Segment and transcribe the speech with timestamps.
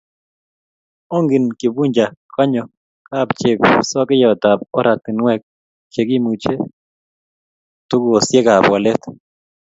[1.15, 2.63] Ongni Kifuja kanyo
[3.07, 5.41] kapchepsokeyotab oratinwek
[5.93, 6.53] chekimuche
[7.89, 9.01] tugosiekab walet